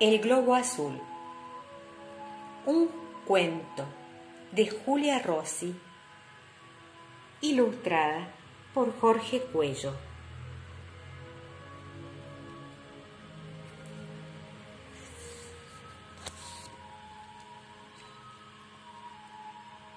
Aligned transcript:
El 0.00 0.18
globo 0.20 0.54
azul. 0.54 0.98
Un 2.64 2.90
cuento 3.26 3.84
de 4.50 4.70
Julia 4.70 5.18
Rossi, 5.18 5.78
ilustrada 7.42 8.28
por 8.72 8.98
Jorge 8.98 9.42
Cuello. 9.42 9.92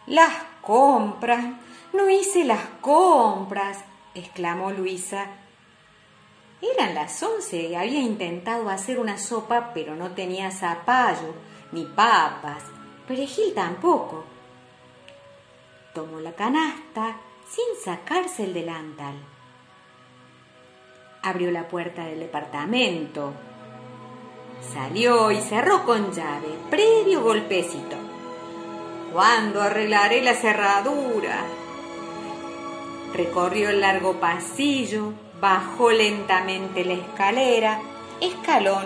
Las 0.06 0.34
compras, 0.62 1.46
no 1.94 2.10
hice 2.10 2.44
las 2.44 2.66
compras, 2.82 3.86
exclamó 4.16 4.72
Luisa 4.72 5.28
eran 6.76 6.96
las 6.96 7.22
once. 7.22 7.76
Había 7.76 8.00
intentado 8.00 8.70
hacer 8.70 9.00
una 9.00 9.18
sopa, 9.18 9.72
pero 9.74 9.96
no 9.96 10.12
tenía 10.12 10.52
zapallo, 10.52 11.34
ni 11.72 11.86
papas, 11.86 12.64
perejil 13.08 13.54
tampoco. 13.54 14.24
Tomó 15.94 16.20
la 16.20 16.34
canasta 16.34 17.18
sin 17.48 17.84
sacarse 17.84 18.46
el 18.46 18.54
delantal. 18.54 19.16
Abrió 21.22 21.52
la 21.52 21.68
puerta 21.68 22.06
del 22.06 22.20
departamento. 22.20 23.34
Salió 24.74 25.32
y 25.32 25.40
cerró 25.42 25.86
con 25.86 26.12
llave, 26.14 26.48
previo 26.70 27.22
golpecito. 27.22 27.98
¿Cuándo 29.12 29.62
arreglaré 29.62 30.22
la 30.22 30.34
cerradura? 30.34 31.46
Recorrió 33.14 33.70
el 33.70 33.82
largo 33.82 34.20
pasillo, 34.20 35.14
bajó 35.44 35.92
lentamente 35.92 36.86
la 36.86 36.94
escalera, 36.94 37.82
escalón, 38.22 38.86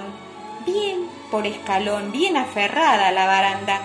bien 0.65 1.07
por 1.29 1.45
escalón, 1.45 2.11
bien 2.11 2.35
aferrada 2.35 3.09
a 3.09 3.11
la 3.11 3.27
baranda. 3.27 3.79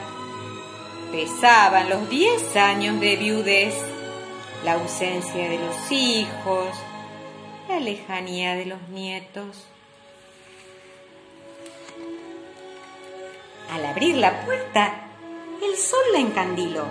Pesaban 1.10 1.90
los 1.90 2.08
diez 2.08 2.56
años 2.56 2.98
de 2.98 3.16
viudez, 3.16 3.74
la 4.64 4.72
ausencia 4.72 5.50
de 5.50 5.58
los 5.58 5.92
hijos, 5.92 6.68
la 7.68 7.78
lejanía 7.78 8.54
de 8.54 8.64
los 8.64 8.88
nietos. 8.88 9.66
Al 13.70 13.84
abrir 13.84 14.16
la 14.16 14.46
puerta, 14.46 15.10
el 15.62 15.76
sol 15.76 16.04
la 16.14 16.20
encandiló. 16.20 16.86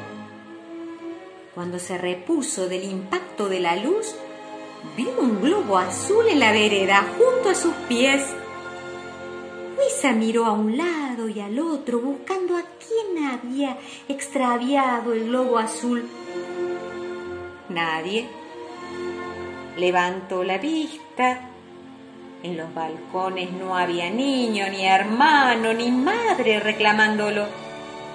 Cuando 1.55 1.79
se 1.79 1.97
repuso 1.97 2.67
del 2.67 2.83
impacto 2.83 3.49
de 3.49 3.59
la 3.61 3.75
luz, 3.77 4.15
vio 4.95 5.19
un 5.19 5.41
globo 5.41 5.77
azul 5.77 6.27
en 6.27 6.39
la 6.39 6.51
vereda 6.51 7.05
junto 7.17 7.49
a 7.49 7.55
sus 7.55 7.73
pies. 7.87 8.23
Luisa 9.75 10.11
miró 10.11 10.45
a 10.45 10.51
un 10.51 10.77
lado 10.77 11.27
y 11.29 11.39
al 11.39 11.57
otro 11.59 11.99
buscando 11.99 12.57
a 12.57 12.63
quién 12.63 13.25
había 13.25 13.77
extraviado 14.07 15.13
el 15.13 15.25
globo 15.27 15.57
azul. 15.57 16.07
Nadie. 17.69 18.27
Levantó 19.77 20.43
la 20.43 20.57
vista. 20.57 21.47
En 22.43 22.57
los 22.57 22.73
balcones 22.73 23.51
no 23.51 23.77
había 23.77 24.09
niño, 24.09 24.67
ni 24.69 24.85
hermano, 24.85 25.73
ni 25.73 25.91
madre 25.91 26.59
reclamándolo. 26.59 27.45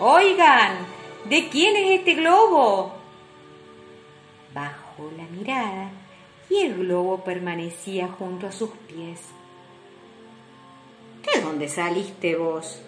Oigan, 0.01 0.79
¿de 1.27 1.49
quién 1.49 1.77
es 1.77 2.01
este 2.01 2.15
globo? 2.15 2.93
Bajó 4.53 5.11
la 5.17 5.25
mirada 5.25 5.91
y 6.49 6.61
el 6.61 6.77
globo 6.79 7.25
permanecía 7.25 8.09
junto 8.09 8.47
a 8.47 8.53
sus 8.53 8.71
pies. 8.71 9.21
¿De 11.25 11.41
dónde 11.41 11.69
saliste 11.69 12.37
vos? 12.37 12.81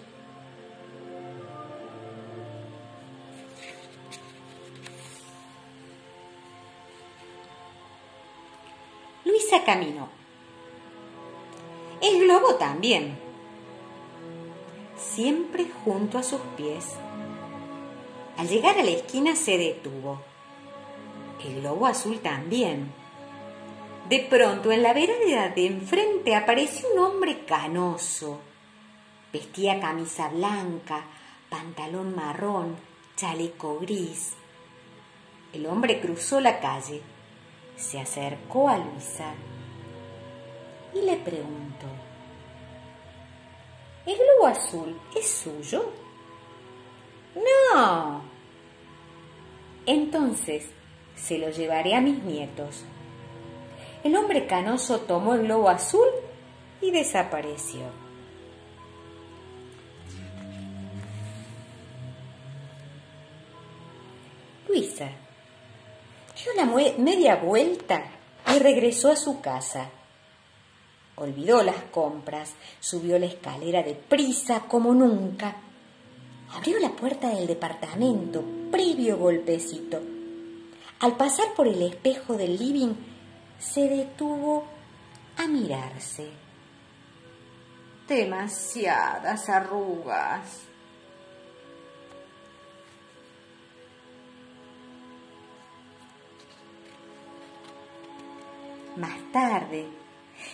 Luisa 9.25 9.63
caminó. 9.65 10.07
El 12.01 12.23
globo 12.23 12.55
también. 12.55 13.17
Siempre 14.97 15.67
junto 15.83 16.17
a 16.17 16.23
sus 16.23 16.39
pies. 16.55 16.85
Al 18.37 18.47
llegar 18.47 18.77
a 18.79 18.83
la 18.83 18.91
esquina 18.91 19.35
se 19.35 19.57
detuvo. 19.57 20.21
El 21.43 21.61
globo 21.61 21.87
azul 21.87 22.19
también 22.19 22.93
de 24.09 24.21
pronto, 24.27 24.71
en 24.71 24.81
la 24.81 24.91
vereda 24.91 25.49
de 25.49 25.67
enfrente 25.67 26.35
apareció 26.35 26.89
un 26.93 26.99
hombre 26.99 27.45
canoso. 27.45 28.39
Vestía 29.31 29.79
camisa 29.79 30.29
blanca, 30.29 31.05
pantalón 31.47 32.15
marrón, 32.15 32.75
chaleco 33.15 33.77
gris. 33.79 34.33
El 35.53 35.67
hombre 35.67 36.01
cruzó 36.01 36.39
la 36.41 36.59
calle, 36.59 37.03
se 37.77 37.99
acercó 37.99 38.67
a 38.69 38.79
Luisa 38.79 39.31
y 40.95 41.01
le 41.01 41.17
preguntó, 41.17 41.85
¿El 44.07 44.15
globo 44.17 44.47
azul 44.47 44.99
es 45.15 45.29
suyo? 45.29 45.93
No. 47.35 48.23
Entonces 49.85 50.67
se 51.15 51.37
lo 51.37 51.51
llevaré 51.51 51.93
a 51.93 52.01
mis 52.01 52.23
nietos 52.23 52.85
el 54.03 54.15
hombre 54.15 54.47
canoso 54.47 55.01
tomó 55.01 55.35
el 55.35 55.43
globo 55.43 55.69
azul 55.69 56.07
y 56.81 56.91
desapareció. 56.91 57.81
Luisa 64.67 65.09
dio 66.43 66.53
la 66.55 66.65
media 66.97 67.35
vuelta 67.35 68.03
y 68.55 68.59
regresó 68.59 69.11
a 69.11 69.15
su 69.15 69.41
casa. 69.41 69.89
Olvidó 71.15 71.63
las 71.63 71.83
compras, 71.91 72.53
subió 72.79 73.19
la 73.19 73.25
escalera 73.25 73.83
de 73.83 73.93
prisa 73.93 74.61
como 74.61 74.93
nunca. 74.93 75.57
Abrió 76.51 76.79
la 76.79 76.91
puerta 76.91 77.29
del 77.29 77.45
departamento, 77.45 78.43
previo 78.71 79.17
golpecito. 79.17 80.01
Al 80.99 81.17
pasar 81.17 81.53
por 81.55 81.67
el 81.67 81.81
espejo 81.81 82.37
del 82.37 82.57
living, 82.57 82.93
se 83.59 83.81
detuvo 83.81 84.65
a 85.37 85.47
mirarse. 85.47 86.31
Demasiadas 88.07 89.49
arrugas. 89.49 90.63
Más 98.95 99.17
tarde, 99.31 99.87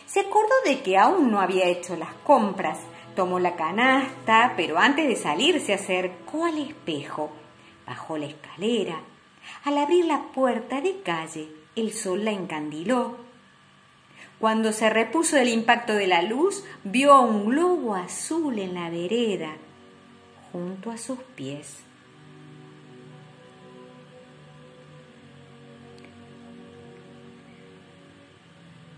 se 0.06 0.20
acordó 0.20 0.54
de 0.66 0.82
que 0.82 0.98
aún 0.98 1.32
no 1.32 1.40
había 1.40 1.66
hecho 1.66 1.96
las 1.96 2.14
compras. 2.24 2.80
Tomó 3.16 3.40
la 3.40 3.56
canasta, 3.56 4.54
pero 4.58 4.78
antes 4.78 5.08
de 5.08 5.16
salir 5.16 5.62
se 5.62 5.74
acercó 5.74 6.46
al 6.46 6.58
espejo, 6.58 7.32
bajó 7.88 8.18
la 8.18 8.26
escalera. 8.26 9.02
Al 9.64 9.78
abrir 9.78 10.06
la 10.06 10.22
puerta 10.34 10.82
de 10.82 11.02
calle, 11.02 11.48
el 11.76 11.94
sol 11.94 12.26
la 12.26 12.32
encandiló. 12.32 13.18
Cuando 14.40 14.72
se 14.74 14.90
repuso 14.90 15.36
del 15.38 15.50
impacto 15.50 15.94
de 15.94 16.08
la 16.08 16.22
luz, 16.22 16.64
vio 16.84 17.22
un 17.22 17.50
globo 17.50 17.96
azul 17.96 18.60
en 18.60 18.74
la 18.74 18.90
vereda, 18.90 19.56
junto 20.52 20.92
a 20.92 20.98
sus 20.98 21.20
pies. 21.36 21.86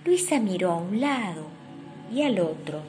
Luisa 0.06 0.40
miró 0.40 0.72
a 0.72 0.78
un 0.78 1.02
lado 1.02 1.48
y 2.12 2.22
al 2.24 2.40
otro, 2.40 2.82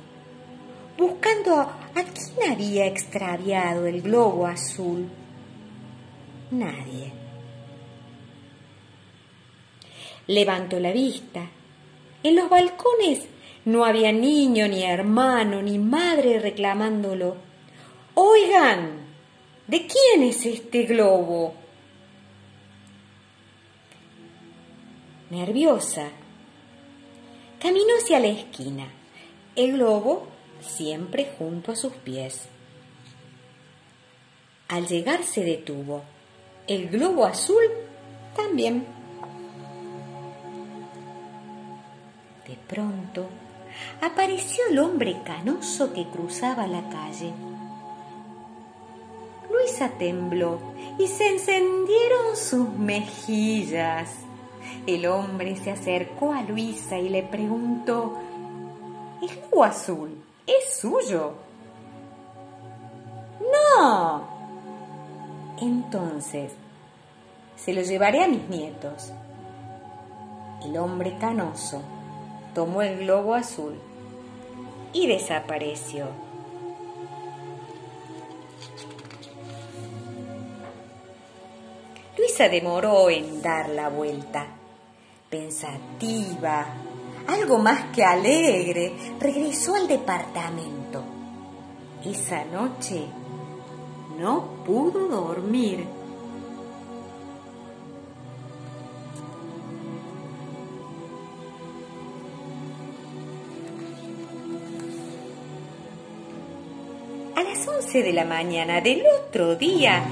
buscando 0.97 1.61
a 1.61 1.75
quién 1.95 2.53
había 2.53 2.87
extraviado 2.87 3.87
el 3.87 4.03
globo 4.03 4.47
azul. 4.47 5.09
Nadie. 6.51 7.18
Levantó 10.29 10.79
la 10.79 10.93
vista. 10.93 11.51
En 12.23 12.37
los 12.37 12.49
balcones 12.49 13.27
no 13.65 13.85
había 13.85 14.13
niño, 14.13 14.69
ni 14.69 14.85
hermano, 14.85 15.61
ni 15.63 15.79
madre 15.79 16.39
reclamándolo. 16.39 17.37
Oigan, 18.15 19.01
¿de 19.67 19.87
quién 19.87 20.23
es 20.23 20.47
este 20.47 20.85
globo? 20.85 21.55
Nerviosa, 25.31 26.09
caminó 27.61 27.95
hacia 27.99 28.21
la 28.21 28.29
esquina, 28.29 28.89
el 29.57 29.73
globo 29.73 30.27
siempre 30.61 31.31
junto 31.39 31.73
a 31.73 31.77
sus 31.77 31.93
pies. 31.93 32.49
Al 34.69 34.87
llegar 34.87 35.25
se 35.25 35.45
detuvo, 35.45 36.03
el 36.67 36.89
globo 36.89 37.25
azul 37.25 37.65
también. 38.37 38.98
De 42.49 42.57
pronto 42.67 43.27
apareció 44.01 44.65
el 44.71 44.79
hombre 44.79 45.21
canoso 45.23 45.93
que 45.93 46.09
cruzaba 46.09 46.67
la 46.67 46.89
calle. 46.89 47.35
Luisa 49.51 49.91
tembló 49.99 50.59
y 50.99 51.07
se 51.09 51.29
encendieron 51.29 52.37
sus 52.37 52.71
mejillas. 52.71 54.15
El 54.87 55.07
hombre 55.07 55.57
se 55.57 55.71
acercó 55.73 56.33
a 56.33 56.41
Luisa 56.41 56.97
y 56.97 57.11
le 57.11 57.23
preguntó, 57.23 58.17
¿El 59.21 59.63
azul 59.63 60.25
es 60.47 60.79
suyo? 60.81 61.35
No. 63.79 64.27
Entonces, 65.61 66.53
se 67.57 67.75
lo 67.75 67.83
llevaré 67.83 68.25
a 68.25 68.29
mis 68.29 68.49
nietos. 68.49 69.13
El 70.65 70.79
hombre 70.79 71.19
canoso 71.19 71.83
tomó 72.55 72.83
el 72.83 72.99
globo 72.99 73.35
azul 73.35 73.75
y 74.93 75.07
desapareció. 75.07 76.07
Luisa 82.17 82.49
demoró 82.49 83.11
en 83.11 83.41
dar 83.41 83.69
la 83.69 83.89
vuelta. 83.89 84.47
Pensativa, 85.31 86.67
algo 87.29 87.59
más 87.59 87.95
que 87.95 88.03
alegre, 88.03 88.93
regresó 89.21 89.77
al 89.77 89.87
departamento. 89.87 91.05
Esa 92.05 92.45
noche 92.45 93.07
no 94.19 94.65
pudo 94.65 95.07
dormir. 95.09 95.98
De 107.93 108.13
la 108.13 108.27
mañana 108.27 108.83
del 108.83 109.03
otro 109.07 109.57
día, 109.57 110.03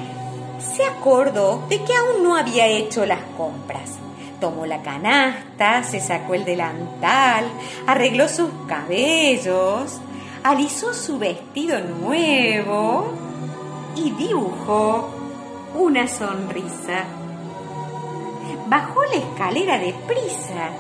se 0.59 0.83
acordó 0.83 1.67
de 1.69 1.85
que 1.85 1.95
aún 1.95 2.23
no 2.23 2.35
había 2.35 2.67
hecho 2.67 3.05
las 3.05 3.21
compras. 3.37 3.99
Tomó 4.41 4.65
la 4.65 4.81
canasta, 4.81 5.85
se 5.85 6.01
sacó 6.01 6.33
el 6.33 6.47
delantal, 6.47 7.45
arregló 7.87 8.29
sus 8.29 8.49
cabellos, 8.67 10.01
alisó 10.43 10.95
su 10.95 11.19
vestido 11.19 11.79
nuevo 11.81 13.13
y 13.95 14.11
dibujó 14.13 15.11
una 15.75 16.09
sonrisa. 16.09 17.05
Bajó 18.69 19.05
la 19.05 19.17
escalera 19.17 19.79
deprisa 19.79 20.71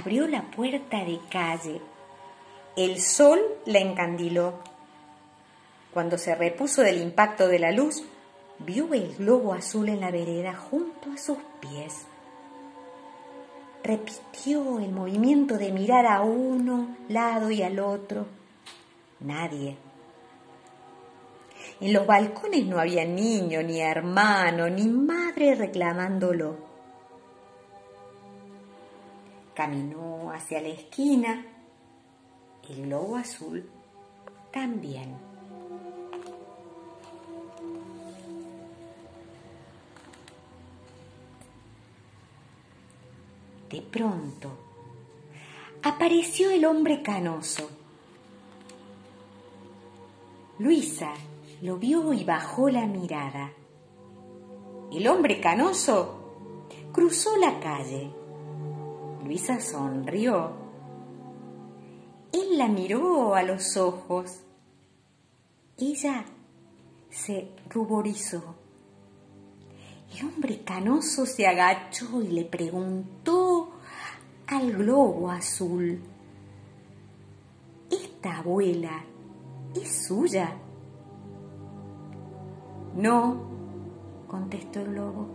abrió 0.00 0.26
la 0.26 0.42
puerta 0.42 1.04
de 1.04 1.20
calle. 1.30 1.80
El 2.74 3.00
sol 3.00 3.38
la 3.66 3.80
encandiló. 3.80 4.54
Cuando 5.92 6.16
se 6.16 6.34
repuso 6.34 6.82
del 6.82 7.02
impacto 7.02 7.48
de 7.48 7.58
la 7.58 7.70
luz, 7.70 8.02
vio 8.60 8.94
el 8.94 9.14
globo 9.16 9.52
azul 9.52 9.90
en 9.90 10.00
la 10.00 10.10
vereda 10.10 10.54
junto 10.54 11.10
a 11.12 11.18
sus 11.18 11.36
pies. 11.60 12.06
Repitió 13.84 14.78
el 14.78 14.90
movimiento 14.90 15.58
de 15.58 15.72
mirar 15.72 16.06
a 16.06 16.22
uno 16.22 16.96
lado 17.08 17.50
y 17.50 17.62
al 17.62 17.78
otro. 17.78 18.26
Nadie. 19.20 19.76
En 21.80 21.92
los 21.92 22.06
balcones 22.06 22.64
no 22.64 22.78
había 22.78 23.04
niño, 23.04 23.62
ni 23.62 23.80
hermano, 23.80 24.70
ni 24.70 24.86
madre 24.86 25.54
reclamándolo. 25.54 26.69
Caminó 29.54 30.30
hacia 30.32 30.60
la 30.60 30.68
esquina. 30.68 31.44
El 32.68 32.86
globo 32.86 33.16
azul 33.16 33.68
también. 34.52 35.16
De 43.70 43.80
pronto, 43.82 44.50
apareció 45.82 46.50
el 46.50 46.64
hombre 46.64 47.02
canoso. 47.02 47.70
Luisa 50.58 51.12
lo 51.62 51.76
vio 51.76 52.12
y 52.12 52.24
bajó 52.24 52.68
la 52.68 52.86
mirada. 52.86 53.52
El 54.92 55.06
hombre 55.06 55.40
canoso 55.40 56.66
cruzó 56.92 57.36
la 57.36 57.60
calle 57.60 58.12
Luisa 59.24 59.60
sonrió. 59.60 60.52
Él 62.32 62.58
la 62.58 62.68
miró 62.68 63.34
a 63.34 63.42
los 63.42 63.76
ojos. 63.76 64.40
Ella 65.76 66.24
se 67.10 67.50
ruborizó. 67.68 68.54
El 70.16 70.26
hombre 70.26 70.62
canoso 70.64 71.26
se 71.26 71.46
agachó 71.46 72.22
y 72.22 72.28
le 72.28 72.44
preguntó 72.44 73.72
al 74.46 74.72
globo 74.72 75.30
azul, 75.30 76.00
¿esta 77.90 78.38
abuela 78.38 79.04
es 79.74 80.06
suya? 80.06 80.56
No, 82.96 83.42
contestó 84.26 84.80
el 84.80 84.92
globo. 84.92 85.28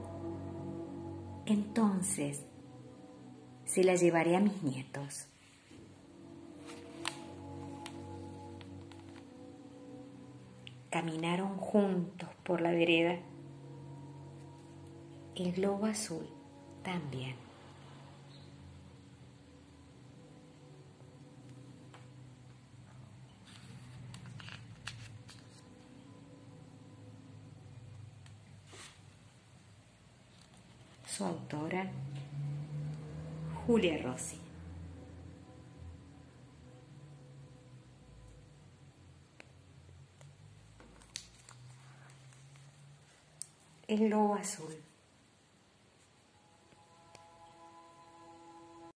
Entonces, 1.45 2.43
se 3.65 3.83
la 3.83 3.95
llevaré 3.95 4.35
a 4.35 4.39
mis 4.39 4.63
nietos. 4.63 5.27
Caminaron 10.89 11.57
juntos 11.57 12.29
por 12.43 12.61
la 12.61 12.71
vereda. 12.71 13.17
El 15.35 15.51
globo 15.51 15.87
azul 15.87 16.25
también. 16.83 17.35
Su 31.05 31.25
autora 31.25 31.89
Julia 33.65 33.97
Rossi. 34.03 34.39
El 43.87 44.09
lobo 44.09 44.35
azul. 44.35 44.84